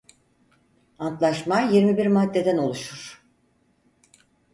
Antlaşma 0.99 1.61
yirmi 1.61 1.97
bir 1.97 2.05
maddeden 2.07 2.57
oluşur. 2.57 3.23